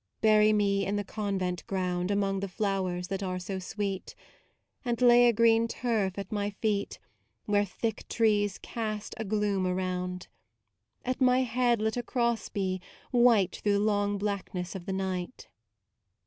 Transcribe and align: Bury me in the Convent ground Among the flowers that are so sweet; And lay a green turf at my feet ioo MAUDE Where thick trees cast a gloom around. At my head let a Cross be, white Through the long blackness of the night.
Bury 0.19 0.51
me 0.51 0.83
in 0.83 0.95
the 0.95 1.03
Convent 1.03 1.63
ground 1.67 2.09
Among 2.09 2.39
the 2.39 2.47
flowers 2.47 3.09
that 3.09 3.21
are 3.21 3.37
so 3.37 3.59
sweet; 3.59 4.15
And 4.83 4.99
lay 4.99 5.27
a 5.27 5.31
green 5.31 5.67
turf 5.67 6.17
at 6.17 6.31
my 6.31 6.49
feet 6.49 6.97
ioo 6.97 7.03
MAUDE 7.45 7.51
Where 7.53 7.65
thick 7.65 8.07
trees 8.09 8.57
cast 8.57 9.13
a 9.17 9.23
gloom 9.23 9.67
around. 9.67 10.27
At 11.05 11.21
my 11.21 11.43
head 11.43 11.83
let 11.83 11.97
a 11.97 12.01
Cross 12.01 12.49
be, 12.49 12.81
white 13.11 13.57
Through 13.57 13.73
the 13.73 13.79
long 13.79 14.17
blackness 14.17 14.73
of 14.73 14.87
the 14.87 14.93
night. 14.93 15.49